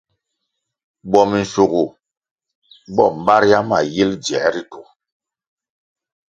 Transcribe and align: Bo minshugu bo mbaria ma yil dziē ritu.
Bo 1.11 1.21
minshugu 1.29 1.83
bo 2.95 3.05
mbaria 3.19 3.59
ma 3.69 3.79
yil 3.93 4.11
dziē 4.23 4.45
ritu. 4.53 4.81